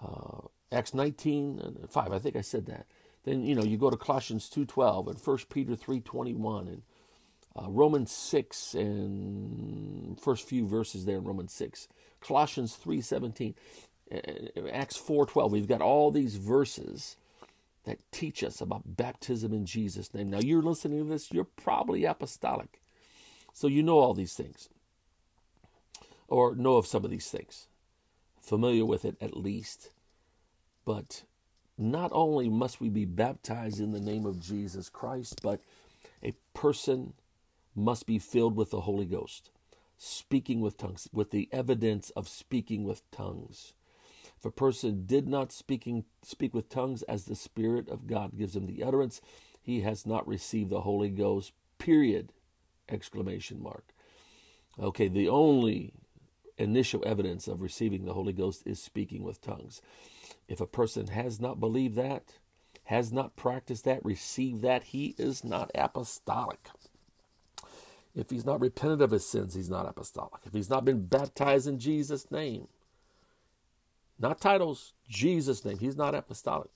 Uh, 0.05 0.49
Acts 0.73 0.95
19 0.95 1.87
5, 1.89 2.13
I 2.13 2.19
think 2.19 2.35
I 2.35 2.41
said 2.41 2.67
that. 2.67 2.87
Then, 3.25 3.45
you 3.45 3.55
know, 3.55 3.65
you 3.65 3.77
go 3.77 3.91
to 3.91 3.97
Colossians 3.97 4.51
2.12 4.51 5.09
and 5.09 5.19
1 5.19 5.39
Peter 5.51 5.73
3.21 5.73 6.69
and 6.69 6.83
uh, 7.57 7.71
Romans 7.71 8.13
6 8.13 8.75
and 8.75 10.21
first 10.21 10.47
few 10.47 10.67
verses 10.67 11.05
there 11.05 11.17
in 11.17 11.25
Romans 11.25 11.53
6. 11.55 11.89
Colossians 12.21 12.79
3.17, 12.83 13.55
Acts 14.73 14.99
4.12. 14.99 15.51
We've 15.51 15.69
got 15.69 15.81
all 15.81 16.11
these 16.11 16.37
verses 16.37 17.17
that 17.85 17.99
teach 18.11 18.43
us 18.43 18.61
about 18.61 18.97
baptism 18.97 19.53
in 19.53 19.67
Jesus' 19.67 20.13
name. 20.13 20.29
Now, 20.29 20.41
you're 20.41 20.63
listening 20.63 21.05
to 21.05 21.05
this, 21.05 21.33
you're 21.33 21.45
probably 21.45 22.05
apostolic. 22.05 22.81
So 23.53 23.69
you 23.69 23.83
know 23.83 23.99
all 23.99 24.15
these 24.15 24.35
things, 24.35 24.69
or 26.27 26.57
know 26.57 26.77
of 26.77 26.87
some 26.87 27.05
of 27.05 27.11
these 27.11 27.31
things, 27.31 27.69
familiar 28.41 28.85
with 28.85 29.05
it 29.05 29.17
at 29.21 29.37
least. 29.37 29.91
But 30.85 31.23
not 31.77 32.11
only 32.13 32.49
must 32.49 32.81
we 32.81 32.89
be 32.89 33.05
baptized 33.05 33.81
in 33.81 33.93
the 33.93 34.01
name 34.01 34.27
of 34.27 34.41
Jesus 34.41 34.89
Christ, 34.89 35.41
but 35.43 35.61
a 36.23 36.33
person 36.53 37.15
must 37.75 38.07
be 38.07 38.19
filled 38.19 38.57
with 38.57 38.71
the 38.71 38.83
Holy 38.83 39.07
Ghost, 39.07 39.51
speaking 39.99 40.61
with 40.61 40.77
tongues, 40.77 41.09
with 41.13 41.31
the 41.31 41.49
evidence 41.53 42.11
of 42.11 42.29
speaking 42.29 42.85
with 42.85 43.09
tongues. 43.11 43.75
If 44.39 44.45
a 44.45 44.51
person 44.51 45.05
did 45.07 45.27
not 45.27 45.53
speaking 45.53 46.05
speak 46.23 46.55
with 46.55 46.69
tongues 46.69 47.03
as 47.05 47.25
the 47.25 47.35
Spirit 47.35 47.89
of 47.89 48.07
God 48.07 48.37
gives 48.37 48.55
him 48.55 48.67
the 48.67 48.83
utterance, 48.83 49.21
he 49.61 49.81
has 49.81 50.07
not 50.07 50.29
received 50.29 50.71
the 50.71 50.83
Holy 50.83 51.09
Ghost. 51.09 51.53
Period 51.79 52.33
exclamation 52.89 53.63
mark. 53.63 53.85
Okay, 54.79 55.09
the 55.09 55.29
only 55.29 55.93
initial 56.59 57.03
evidence 57.07 57.49
of 57.49 57.63
receiving 57.63 58.05
the 58.05 58.13
Holy 58.13 58.33
Ghost 58.33 58.63
is 58.67 58.83
speaking 58.83 59.23
with 59.23 59.41
tongues. 59.41 59.81
If 60.49 60.61
a 60.61 60.67
person 60.67 61.09
has 61.09 61.41
not 61.41 61.61
believed 61.61 61.97
that, 61.97 62.35
has 62.85 63.13
not 63.13 63.37
practiced 63.37 63.85
that, 63.85 64.05
received 64.05 64.63
that, 64.63 64.85
he 64.85 65.15
is 65.19 65.43
not 65.43 65.71
apostolic. 65.75 66.69
If 68.15 68.31
he's 68.31 68.45
not 68.45 68.61
repented 68.61 69.01
of 69.01 69.11
his 69.11 69.27
sins, 69.27 69.55
he's 69.55 69.71
not 69.71 69.89
apostolic. 69.89 70.43
If 70.45 70.53
he's 70.53 70.71
not 70.71 70.85
been 70.85 71.07
baptized 71.07 71.67
in 71.67 71.79
Jesus' 71.79 72.31
name, 72.31 72.69
not 74.19 74.41
titles, 74.41 74.93
Jesus' 75.09 75.65
name, 75.65 75.79
he's 75.79 75.97
not 75.97 76.15
apostolic. 76.15 76.71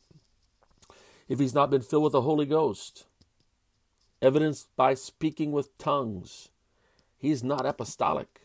If 1.28 1.38
he's 1.38 1.54
not 1.54 1.70
been 1.70 1.82
filled 1.82 2.04
with 2.04 2.12
the 2.12 2.22
Holy 2.22 2.46
Ghost, 2.46 3.04
evidenced 4.20 4.68
by 4.76 4.94
speaking 4.94 5.52
with 5.52 5.76
tongues. 5.78 6.48
He's 7.16 7.42
not 7.42 7.66
apostolic. 7.66 8.40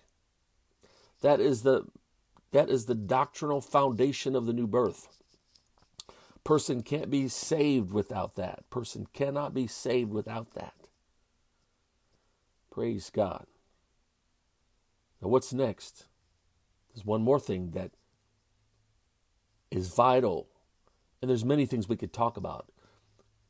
That 1.22 1.39
is 1.39 1.63
the 1.63 1.86
that 2.53 2.69
is 2.69 2.86
the 2.86 2.95
doctrinal 2.95 3.62
foundation 3.62 4.36
of 4.36 4.45
the 4.45 4.53
new 4.53 4.65
birth. 4.67 5.10
Person 6.43 6.81
can't 6.81 7.10
be 7.10 7.27
saved 7.27 7.91
without 7.91 8.36
that. 8.36 8.69
Person 8.69 9.07
cannot 9.13 9.53
be 9.53 9.67
saved 9.67 10.12
without 10.12 10.53
that. 10.53 10.74
Praise 12.72 13.10
God. 13.10 13.45
Now 15.22 15.27
what's 15.29 15.53
next? 15.53 16.05
There's 16.93 17.05
one 17.05 17.22
more 17.22 17.39
thing 17.39 17.72
that 17.72 17.91
is 19.69 19.89
vital. 19.89 20.48
And 21.22 21.29
there's 21.29 21.45
many 21.45 21.65
things 21.65 21.88
we 21.88 21.98
could 21.98 22.13
talk 22.13 22.38
about. 22.38 22.69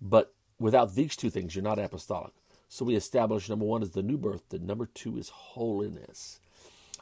But 0.02 0.34
Without 0.64 0.96
these 0.96 1.18
two 1.18 1.30
things, 1.30 1.56
you're 1.56 1.64
not 1.64 1.78
apostolic. 1.78 2.32
So 2.70 2.86
we 2.86 2.96
establish 2.96 3.50
number 3.50 3.66
one 3.66 3.84
is 3.84 3.92
the 3.92 4.02
new 4.02 4.18
birth. 4.18 4.44
The 4.48 4.60
number 4.60 4.86
two 4.86 5.18
is 5.18 5.30
holiness. 5.30 6.40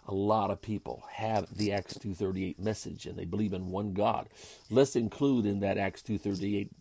A 0.08 0.14
lot 0.14 0.52
of 0.52 0.62
people 0.62 1.04
have 1.14 1.56
the 1.56 1.72
Acts 1.72 1.94
238 1.94 2.60
message 2.60 3.06
and 3.06 3.18
they 3.18 3.26
believe 3.26 3.54
in 3.54 3.70
one 3.70 3.94
God. 3.94 4.30
Let's 4.70 4.96
include 4.96 5.46
in 5.46 5.60
that 5.60 5.78
Acts 5.78 6.02
238 6.02 6.72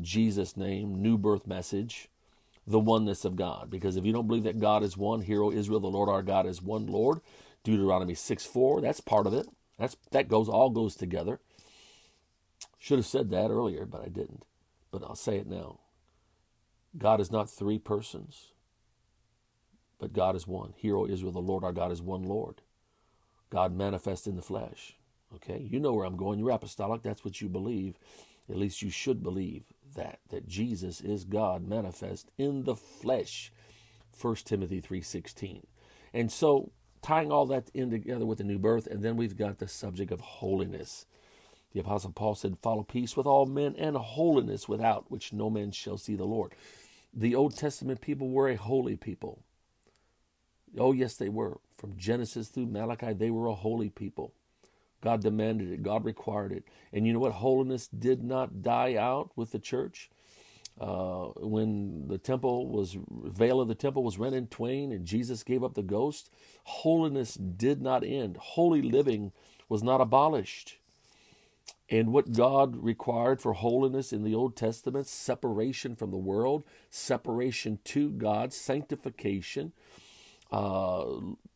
Jesus 0.00 0.56
name, 0.56 1.00
new 1.00 1.16
birth 1.16 1.46
message, 1.46 2.08
the 2.66 2.78
oneness 2.78 3.24
of 3.24 3.36
God. 3.36 3.70
Because 3.70 3.96
if 3.96 4.04
you 4.04 4.12
don't 4.12 4.26
believe 4.26 4.44
that 4.44 4.60
God 4.60 4.82
is 4.82 4.96
one, 4.96 5.22
hero 5.22 5.50
Israel, 5.50 5.80
the 5.80 5.86
Lord 5.88 6.08
our 6.08 6.22
God 6.22 6.46
is 6.46 6.62
one 6.62 6.86
Lord, 6.86 7.20
Deuteronomy 7.64 8.14
6 8.14 8.44
4, 8.44 8.80
that's 8.80 9.00
part 9.00 9.26
of 9.26 9.34
it. 9.34 9.46
That's 9.78 9.96
that 10.10 10.28
goes 10.28 10.48
all 10.48 10.70
goes 10.70 10.94
together. 10.94 11.40
Should 12.78 12.98
have 12.98 13.06
said 13.06 13.30
that 13.30 13.50
earlier, 13.50 13.84
but 13.84 14.02
I 14.02 14.08
didn't. 14.08 14.44
But 14.90 15.02
I'll 15.02 15.16
say 15.16 15.36
it 15.36 15.46
now. 15.46 15.80
God 16.96 17.20
is 17.20 17.30
not 17.30 17.50
three 17.50 17.78
persons. 17.78 18.52
But 19.98 20.12
God 20.12 20.36
is 20.36 20.46
one. 20.46 20.74
Hear, 20.76 20.96
O 20.96 21.06
Israel, 21.06 21.32
the 21.32 21.40
Lord 21.40 21.64
our 21.64 21.72
God 21.72 21.92
is 21.92 22.02
one 22.02 22.22
Lord. 22.22 22.62
God 23.50 23.74
manifest 23.74 24.26
in 24.26 24.36
the 24.36 24.42
flesh. 24.42 24.96
Okay, 25.34 25.66
you 25.70 25.80
know 25.80 25.92
where 25.92 26.06
I'm 26.06 26.16
going. 26.16 26.38
You're 26.38 26.50
apostolic. 26.50 27.02
That's 27.02 27.24
what 27.24 27.40
you 27.40 27.48
believe. 27.48 27.98
At 28.48 28.56
least 28.56 28.82
you 28.82 28.90
should 28.90 29.22
believe 29.22 29.64
that 29.94 30.20
that 30.30 30.46
Jesus 30.46 31.00
is 31.00 31.24
God 31.24 31.66
manifest 31.66 32.30
in 32.38 32.64
the 32.64 32.76
flesh. 32.76 33.52
1 34.20 34.36
Timothy 34.44 34.80
3:16. 34.80 35.66
And 36.12 36.30
so 36.30 36.72
tying 37.02 37.30
all 37.30 37.46
that 37.46 37.70
in 37.74 37.90
together 37.90 38.26
with 38.26 38.38
the 38.38 38.44
new 38.44 38.58
birth 38.58 38.86
and 38.86 39.02
then 39.02 39.16
we've 39.16 39.36
got 39.36 39.58
the 39.58 39.68
subject 39.68 40.10
of 40.10 40.20
holiness. 40.20 41.06
The 41.72 41.80
apostle 41.80 42.12
Paul 42.12 42.34
said, 42.34 42.58
"Follow 42.62 42.82
peace 42.82 43.16
with 43.16 43.26
all 43.26 43.46
men 43.46 43.74
and 43.76 43.96
holiness 43.96 44.68
without 44.68 45.10
which 45.10 45.32
no 45.32 45.50
man 45.50 45.72
shall 45.72 45.98
see 45.98 46.14
the 46.14 46.24
Lord." 46.24 46.54
The 47.12 47.34
Old 47.34 47.56
Testament 47.56 48.00
people 48.00 48.28
were 48.28 48.48
a 48.48 48.56
holy 48.56 48.96
people. 48.96 49.42
Oh, 50.78 50.92
yes, 50.92 51.14
they 51.14 51.28
were. 51.28 51.58
From 51.76 51.96
Genesis 51.96 52.48
through 52.48 52.66
Malachi, 52.66 53.12
they 53.12 53.30
were 53.30 53.46
a 53.46 53.54
holy 53.54 53.90
people. 53.90 54.32
God 55.02 55.20
demanded 55.22 55.70
it, 55.70 55.82
God 55.82 56.04
required 56.04 56.52
it. 56.52 56.64
And 56.92 57.06
you 57.06 57.12
know 57.12 57.18
what? 57.18 57.32
Holiness 57.32 57.86
did 57.86 58.24
not 58.24 58.62
die 58.62 58.96
out 58.96 59.30
with 59.36 59.52
the 59.52 59.58
church. 59.58 60.10
Uh, 60.80 61.28
when 61.36 62.08
the 62.08 62.18
temple 62.18 62.68
was, 62.68 62.96
veil 63.10 63.60
of 63.60 63.68
the 63.68 63.74
temple 63.74 64.02
was 64.02 64.18
rent 64.18 64.34
in 64.34 64.46
twain 64.46 64.92
and 64.92 65.06
Jesus 65.06 65.42
gave 65.42 65.64
up 65.64 65.74
the 65.74 65.82
ghost, 65.82 66.30
holiness 66.64 67.34
did 67.34 67.80
not 67.80 68.04
end. 68.04 68.36
Holy 68.36 68.82
living 68.82 69.32
was 69.68 69.82
not 69.82 70.00
abolished. 70.00 70.76
And 71.88 72.12
what 72.12 72.32
God 72.32 72.76
required 72.76 73.40
for 73.40 73.52
holiness 73.52 74.12
in 74.12 74.24
the 74.24 74.34
Old 74.34 74.56
Testament 74.56 75.06
separation 75.06 75.94
from 75.94 76.10
the 76.10 76.16
world, 76.16 76.64
separation 76.90 77.78
to 77.84 78.10
God, 78.10 78.52
sanctification, 78.52 79.72
uh, 80.50 81.04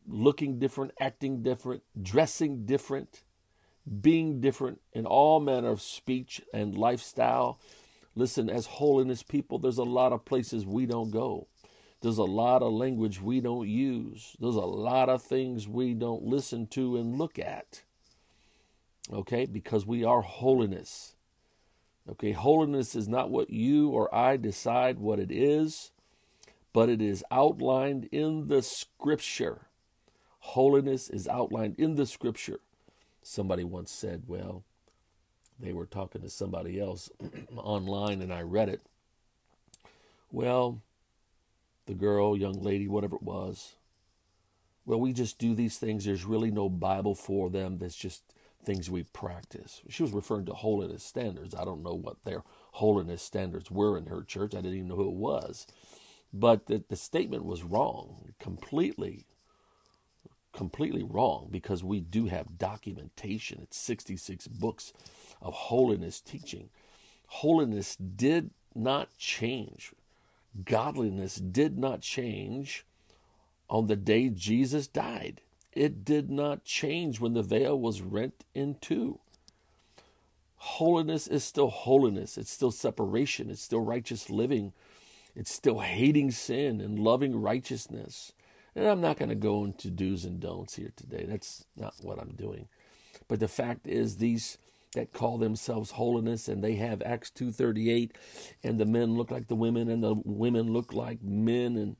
looking 0.07 0.59
different, 0.59 0.91
acting 0.99 1.41
different, 1.41 1.83
dressing 2.01 2.65
different, 2.65 3.23
being 4.01 4.41
different 4.41 4.81
in 4.93 5.05
all 5.05 5.39
manner 5.39 5.69
of 5.69 5.81
speech 5.81 6.41
and 6.53 6.77
lifestyle. 6.77 7.59
Listen, 8.15 8.49
as 8.49 8.65
holiness 8.65 9.23
people, 9.23 9.57
there's 9.57 9.77
a 9.77 9.83
lot 9.83 10.11
of 10.11 10.25
places 10.25 10.65
we 10.65 10.85
don't 10.85 11.11
go. 11.11 11.47
There's 12.01 12.17
a 12.17 12.23
lot 12.23 12.63
of 12.63 12.73
language 12.73 13.21
we 13.21 13.39
don't 13.39 13.67
use. 13.67 14.35
There's 14.39 14.55
a 14.55 14.59
lot 14.59 15.07
of 15.07 15.21
things 15.21 15.67
we 15.67 15.93
don't 15.93 16.23
listen 16.23 16.67
to 16.67 16.97
and 16.97 17.17
look 17.17 17.37
at. 17.37 17.83
Okay, 19.11 19.45
because 19.45 19.85
we 19.85 20.03
are 20.03 20.21
holiness. 20.21 21.15
Okay, 22.09 22.31
holiness 22.31 22.95
is 22.95 23.07
not 23.07 23.29
what 23.29 23.51
you 23.51 23.89
or 23.89 24.13
I 24.13 24.37
decide 24.37 24.97
what 24.97 25.19
it 25.19 25.31
is, 25.31 25.91
but 26.73 26.89
it 26.89 27.01
is 27.01 27.23
outlined 27.31 28.07
in 28.11 28.47
the 28.47 28.61
scripture. 28.61 29.67
Holiness 30.39 31.09
is 31.09 31.27
outlined 31.27 31.75
in 31.77 31.95
the 31.95 32.05
scripture. 32.05 32.59
Somebody 33.21 33.63
once 33.63 33.91
said, 33.91 34.23
well, 34.27 34.63
they 35.59 35.73
were 35.73 35.85
talking 35.85 36.21
to 36.21 36.29
somebody 36.29 36.79
else 36.79 37.09
online 37.55 38.21
and 38.21 38.33
I 38.33 38.41
read 38.41 38.69
it. 38.69 38.81
Well, 40.31 40.81
the 41.85 41.93
girl, 41.93 42.37
young 42.37 42.61
lady, 42.61 42.87
whatever 42.87 43.17
it 43.17 43.23
was, 43.23 43.75
well, 44.85 44.99
we 44.99 45.13
just 45.13 45.37
do 45.37 45.53
these 45.53 45.77
things. 45.77 46.05
There's 46.05 46.25
really 46.25 46.51
no 46.51 46.69
Bible 46.69 47.15
for 47.15 47.49
them. 47.49 47.77
That's 47.77 47.95
just 47.95 48.23
things 48.63 48.89
we 48.89 49.03
practice. 49.03 49.81
She 49.89 50.03
was 50.03 50.11
referring 50.11 50.45
to 50.45 50.53
holiness 50.53 51.03
standards. 51.03 51.53
I 51.53 51.65
don't 51.65 51.83
know 51.83 51.93
what 51.93 52.23
their 52.23 52.43
holiness 52.73 53.21
standards 53.21 53.69
were 53.69 53.97
in 53.97 54.07
her 54.07 54.23
church. 54.23 54.53
I 54.55 54.61
didn't 54.61 54.77
even 54.77 54.87
know 54.87 54.95
who 54.95 55.09
it 55.09 55.15
was. 55.15 55.67
But 56.33 56.67
the, 56.67 56.83
the 56.87 56.95
statement 56.95 57.45
was 57.45 57.63
wrong, 57.63 58.33
completely 58.39 59.25
completely 60.53 61.03
wrong 61.03 61.47
because 61.51 61.83
we 61.83 61.99
do 61.99 62.25
have 62.27 62.57
documentation. 62.57 63.59
It's 63.63 63.77
66 63.77 64.47
books 64.47 64.93
of 65.41 65.53
holiness 65.53 66.19
teaching. 66.21 66.69
Holiness 67.27 67.95
did 67.95 68.51
not 68.75 69.17
change. 69.17 69.93
Godliness 70.65 71.35
did 71.35 71.77
not 71.77 72.01
change 72.01 72.85
on 73.69 73.87
the 73.87 73.95
day 73.95 74.29
Jesus 74.29 74.87
died. 74.87 75.41
It 75.73 76.03
did 76.03 76.29
not 76.29 76.65
change 76.65 77.21
when 77.21 77.33
the 77.33 77.43
veil 77.43 77.79
was 77.79 78.01
rent 78.01 78.43
in 78.53 78.75
two. 78.81 79.19
Holiness 80.57 81.27
is 81.27 81.43
still 81.43 81.69
holiness. 81.69 82.37
It's 82.37 82.51
still 82.51 82.71
separation. 82.71 83.49
It's 83.49 83.61
still 83.63 83.79
righteous 83.79 84.29
living. 84.29 84.73
It's 85.35 85.53
still 85.53 85.79
hating 85.79 86.31
sin 86.31 86.81
and 86.81 86.99
loving 86.99 87.41
righteousness. 87.41 88.33
And 88.75 88.87
I'm 88.87 89.01
not 89.01 89.17
going 89.17 89.29
to 89.29 89.35
go 89.35 89.65
into 89.65 89.89
do's 89.89 90.25
and 90.25 90.39
don'ts 90.39 90.75
here 90.75 90.91
today. 90.95 91.25
That's 91.27 91.65
not 91.75 91.95
what 92.01 92.19
I'm 92.19 92.35
doing. 92.35 92.67
But 93.27 93.39
the 93.39 93.47
fact 93.47 93.87
is 93.87 94.17
these 94.17 94.57
that 94.93 95.13
call 95.13 95.37
themselves 95.37 95.91
holiness 95.91 96.47
and 96.47 96.63
they 96.63 96.75
have 96.75 97.01
Acts 97.01 97.31
2:38 97.31 98.11
and 98.63 98.79
the 98.79 98.85
men 98.85 99.15
look 99.15 99.31
like 99.31 99.47
the 99.47 99.55
women 99.55 99.89
and 99.89 100.03
the 100.03 100.15
women 100.25 100.73
look 100.73 100.93
like 100.93 101.23
men 101.23 101.77
and 101.77 101.95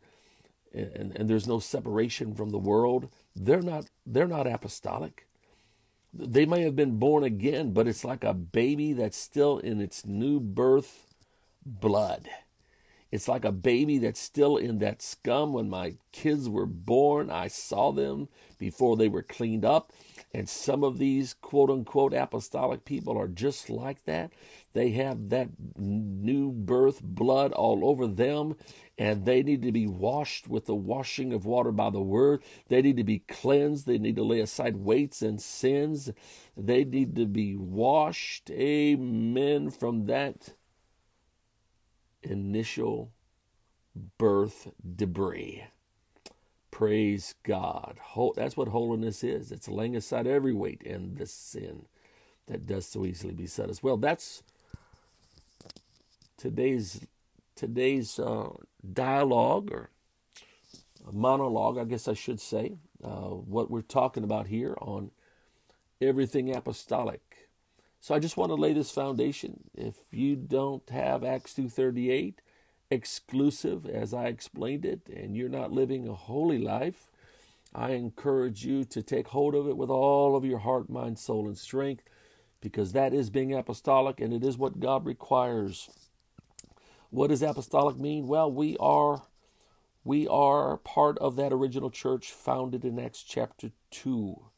and, 0.74 1.16
and 1.18 1.30
there's 1.30 1.48
no 1.48 1.60
separation 1.60 2.34
from 2.34 2.52
the 2.52 2.58
world. 2.58 3.10
They're 3.36 3.62
not 3.62 3.86
they're 4.06 4.28
not 4.28 4.48
apostolic. 4.48 5.28
They 6.14 6.46
may 6.46 6.62
have 6.62 6.76
been 6.76 6.98
born 6.98 7.24
again, 7.24 7.72
but 7.72 7.88
it's 7.88 8.04
like 8.04 8.24
a 8.26 8.34
baby 8.34 8.92
that's 8.92 9.18
still 9.18 9.60
in 9.60 9.80
its 9.80 10.06
new 10.06 10.42
birth 10.42 11.08
blood. 11.66 12.28
It's 13.12 13.28
like 13.28 13.44
a 13.44 13.52
baby 13.52 13.98
that's 13.98 14.20
still 14.20 14.56
in 14.56 14.80
that 14.80 15.02
scum. 15.02 15.54
When 15.54 15.70
my 15.70 15.96
kids 16.12 16.48
were 16.48 16.66
born, 16.66 17.30
I 17.30 17.48
saw 17.48 17.92
them 17.92 18.30
before 18.58 18.96
they 18.96 19.10
were 19.10 19.24
cleaned 19.24 19.66
up. 19.66 19.92
And 20.34 20.48
some 20.48 20.84
of 20.84 20.98
these 20.98 21.34
quote 21.34 21.70
unquote 21.70 22.14
apostolic 22.14 22.86
people 22.86 23.18
are 23.18 23.28
just 23.28 23.70
like 23.70 24.06
that. 24.06 24.32
They 24.74 24.92
have 24.92 25.30
that 25.30 25.50
new 25.78 26.52
birth 26.52 27.02
blood 27.04 27.52
all 27.52 27.84
over 27.84 28.08
them, 28.08 28.56
and 28.98 29.26
they 29.26 29.44
need 29.44 29.62
to 29.64 29.74
be 29.74 29.88
washed 29.88 30.48
with 30.48 30.66
the 30.66 30.76
washing 30.76 31.34
of 31.34 31.46
water 31.46 31.74
by 31.74 31.90
the 31.90 32.00
word. 32.02 32.42
They 32.70 32.82
need 32.82 32.96
to 32.96 33.04
be 33.04 33.20
cleansed. 33.20 33.86
They 33.86 33.98
need 33.98 34.16
to 34.16 34.24
lay 34.24 34.40
aside 34.40 34.78
weights 34.78 35.22
and 35.22 35.42
sins. 35.42 36.12
They 36.56 36.86
need 36.86 37.18
to 37.18 37.26
be 37.26 37.58
washed, 37.58 38.50
amen, 38.52 39.72
from 39.72 40.06
that 40.06 40.54
initial 42.24 43.12
birth 44.18 44.70
debris. 44.96 45.66
Praise 46.72 47.36
God. 47.44 48.00
That's 48.36 48.56
what 48.56 48.70
holiness 48.70 49.24
is. 49.24 49.52
It's 49.52 49.68
laying 49.68 49.96
aside 49.96 50.26
every 50.26 50.54
weight 50.54 50.82
and 50.86 51.18
the 51.18 51.26
sin 51.26 51.86
that 52.48 52.66
does 52.66 52.86
so 52.86 53.06
easily 53.06 53.34
beset 53.34 53.70
us. 53.70 53.84
Well, 53.84 53.98
that's 53.98 54.42
today's 56.38 57.02
today's 57.56 58.18
uh, 58.18 58.50
dialogue 58.94 59.72
or 59.72 59.92
monologue, 61.12 61.78
I 61.78 61.84
guess 61.84 62.08
I 62.08 62.14
should 62.14 62.40
say. 62.40 62.78
Uh, 63.04 63.30
what 63.30 63.70
we're 63.70 63.82
talking 63.82 64.24
about 64.24 64.48
here 64.48 64.76
on 64.80 65.12
everything 66.00 66.56
apostolic. 66.56 67.50
So 68.02 68.16
I 68.16 68.20
just 68.20 68.36
want 68.36 68.50
to 68.50 68.56
lay 68.56 68.74
this 68.74 68.90
foundation. 68.90 69.70
If 69.76 69.96
you 70.10 70.36
don't 70.36 70.90
have 70.90 71.24
Acts 71.24 71.54
2:38 71.54 72.42
exclusive 72.90 73.86
as 73.86 74.12
I 74.12 74.26
explained 74.26 74.86
it 74.86 75.08
and 75.08 75.38
you're 75.38 75.48
not 75.48 75.72
living 75.72 76.08
a 76.08 76.16
holy 76.16 76.58
life, 76.58 77.12
I 77.76 77.92
encourage 77.92 78.66
you 78.66 78.86
to 78.86 79.04
take 79.04 79.28
hold 79.28 79.54
of 79.54 79.68
it 79.68 79.78
with 79.78 79.92
all 79.92 80.36
of 80.36 80.44
your 80.44 80.58
heart, 80.58 80.90
mind, 80.90 81.20
soul 81.20 81.46
and 81.46 81.58
strength 81.58 82.04
because 82.60 82.92
that 82.94 83.14
is 83.14 83.30
being 83.30 83.54
apostolic 83.54 84.20
and 84.20 84.34
it 84.34 84.44
is 84.44 84.58
what 84.58 84.80
God 84.80 85.06
requires. 85.06 85.88
What 87.12 87.28
does 87.28 87.44
apostolic 87.44 87.98
mean? 87.98 88.26
Well, 88.26 88.52
we 88.52 88.78
are 88.78 89.28
we 90.04 90.28
are 90.28 90.78
part 90.78 91.20
of 91.20 91.36
that 91.36 91.54
original 91.54 91.92
church 91.92 92.32
founded 92.32 92.84
in 92.84 92.98
Acts 92.98 93.22
chapter 93.22 93.70
2 93.92 94.51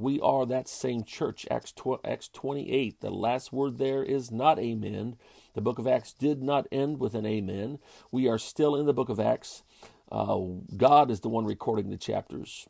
we 0.00 0.20
are 0.20 0.46
that 0.46 0.68
same 0.68 1.04
church. 1.04 1.46
Acts, 1.50 1.72
tw- 1.72 2.04
Acts 2.04 2.28
28, 2.28 3.00
the 3.02 3.10
last 3.10 3.52
word 3.52 3.78
there 3.78 4.02
is 4.02 4.30
not 4.30 4.58
amen. 4.58 5.16
The 5.54 5.60
book 5.60 5.78
of 5.78 5.86
Acts 5.86 6.14
did 6.14 6.42
not 6.42 6.66
end 6.72 7.00
with 7.00 7.14
an 7.14 7.26
amen. 7.26 7.78
We 8.10 8.26
are 8.28 8.38
still 8.38 8.76
in 8.76 8.86
the 8.86 8.94
book 8.94 9.10
of 9.10 9.20
Acts. 9.20 9.62
Uh, 10.10 10.40
God 10.76 11.10
is 11.10 11.20
the 11.20 11.28
one 11.28 11.44
recording 11.44 11.90
the 11.90 11.98
chapters. 11.98 12.66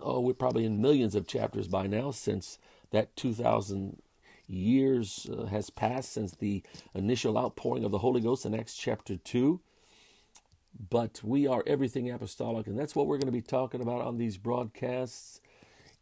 Oh, 0.00 0.20
we're 0.20 0.32
probably 0.32 0.64
in 0.64 0.80
millions 0.82 1.14
of 1.14 1.26
chapters 1.28 1.68
by 1.68 1.86
now 1.86 2.12
since 2.12 2.58
that 2.92 3.14
2,000 3.16 4.00
years 4.48 5.28
uh, 5.30 5.46
has 5.46 5.70
passed 5.70 6.12
since 6.14 6.32
the 6.34 6.62
initial 6.94 7.38
outpouring 7.38 7.84
of 7.84 7.90
the 7.90 7.98
Holy 7.98 8.22
Ghost 8.22 8.46
in 8.46 8.54
Acts 8.54 8.74
chapter 8.74 9.18
2. 9.18 9.60
But 10.90 11.20
we 11.22 11.46
are 11.46 11.62
everything 11.66 12.10
apostolic, 12.10 12.66
and 12.66 12.78
that's 12.78 12.96
what 12.96 13.06
we're 13.06 13.18
going 13.18 13.26
to 13.26 13.32
be 13.32 13.42
talking 13.42 13.82
about 13.82 14.00
on 14.02 14.18
these 14.18 14.38
broadcasts. 14.38 15.41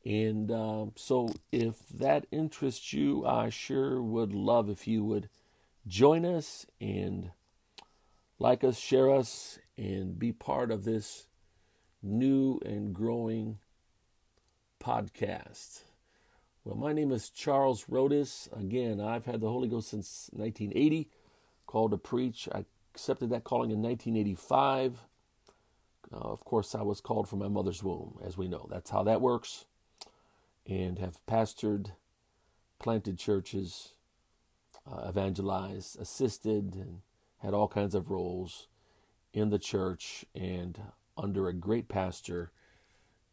And 0.04 0.50
uh, 0.50 0.86
so, 0.96 1.34
if 1.52 1.86
that 1.90 2.26
interests 2.30 2.92
you, 2.92 3.26
I 3.26 3.50
sure 3.50 4.00
would 4.00 4.32
love 4.32 4.70
if 4.70 4.88
you 4.88 5.04
would 5.04 5.28
join 5.86 6.24
us 6.24 6.64
and 6.80 7.32
like 8.38 8.64
us, 8.64 8.78
share 8.78 9.10
us, 9.10 9.58
and 9.76 10.18
be 10.18 10.32
part 10.32 10.70
of 10.70 10.84
this 10.84 11.26
new 12.02 12.58
and 12.64 12.94
growing 12.94 13.58
podcast. 14.82 15.82
Well, 16.64 16.76
my 16.76 16.92
name 16.94 17.12
is 17.12 17.28
Charles 17.28 17.84
Rhodus. 17.88 18.48
Again, 18.58 19.00
I've 19.00 19.26
had 19.26 19.40
the 19.40 19.48
Holy 19.48 19.68
Ghost 19.68 19.90
since 19.90 20.30
1980, 20.32 21.10
called 21.66 21.90
to 21.90 21.98
preach. 21.98 22.48
I 22.52 22.64
accepted 22.94 23.30
that 23.30 23.44
calling 23.44 23.70
in 23.70 23.82
1985. 23.82 25.00
Uh, 26.12 26.16
of 26.16 26.44
course, 26.44 26.74
I 26.74 26.82
was 26.82 27.00
called 27.00 27.28
from 27.28 27.38
my 27.38 27.48
mother's 27.48 27.82
womb, 27.82 28.18
as 28.24 28.36
we 28.36 28.48
know. 28.48 28.66
That's 28.70 28.90
how 28.90 29.02
that 29.04 29.20
works. 29.20 29.66
And 30.70 31.00
have 31.00 31.24
pastored, 31.26 31.92
planted 32.78 33.18
churches, 33.18 33.94
uh, 34.90 35.08
evangelized, 35.08 36.00
assisted, 36.00 36.76
and 36.76 37.00
had 37.38 37.54
all 37.54 37.66
kinds 37.66 37.94
of 37.94 38.10
roles 38.10 38.68
in 39.32 39.50
the 39.50 39.58
church 39.58 40.24
and 40.34 40.80
under 41.18 41.48
a 41.48 41.52
great 41.52 41.88
pastor. 41.88 42.52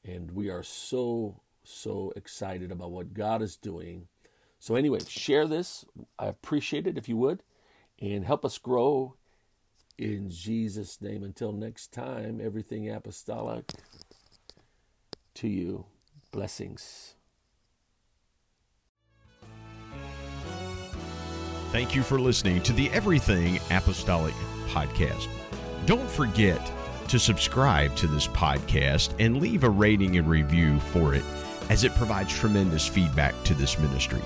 And 0.03 0.31
we 0.31 0.49
are 0.49 0.63
so 0.63 1.41
so 1.63 2.13
excited 2.15 2.71
about 2.71 2.91
what 2.91 3.13
God 3.13 3.41
is 3.41 3.55
doing. 3.55 4.07
So, 4.59 4.75
anyway, 4.75 4.99
share 5.07 5.45
this. 5.45 5.85
I 6.17 6.27
appreciate 6.27 6.87
it 6.87 6.97
if 6.97 7.07
you 7.07 7.17
would, 7.17 7.43
and 7.99 8.25
help 8.25 8.45
us 8.45 8.57
grow 8.57 9.15
in 9.97 10.29
Jesus' 10.29 11.01
name. 11.01 11.23
Until 11.23 11.51
next 11.51 11.93
time, 11.93 12.39
everything 12.41 12.89
apostolic 12.89 13.71
to 15.35 15.47
you. 15.47 15.85
Blessings. 16.31 17.16
Thank 21.77 21.93
you 21.93 22.01
for 22.01 22.17
listening 22.19 22.63
to 22.63 22.73
the 22.73 22.89
Everything 22.89 23.59
Apostolic 23.69 24.33
Podcast. 24.67 25.27
Don't 25.85 26.09
forget 26.09 26.71
to 27.07 27.19
subscribe 27.19 27.95
to 27.97 28.07
this 28.07 28.27
podcast 28.27 29.13
and 29.19 29.39
leave 29.39 29.63
a 29.63 29.69
rating 29.69 30.17
and 30.17 30.27
review 30.27 30.79
for 30.79 31.13
it 31.13 31.23
as 31.69 31.83
it 31.83 31.93
provides 31.93 32.33
tremendous 32.33 32.87
feedback 32.87 33.35
to 33.43 33.53
this 33.53 33.77
ministry. 33.77 34.23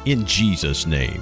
in 0.05 0.25
Jesus' 0.25 0.85
name. 0.87 1.21